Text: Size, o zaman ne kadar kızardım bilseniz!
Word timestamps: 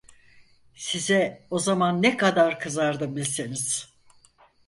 Size, 0.75 1.47
o 1.49 1.59
zaman 1.59 2.01
ne 2.03 2.17
kadar 2.17 2.59
kızardım 2.59 3.15
bilseniz! 3.15 3.93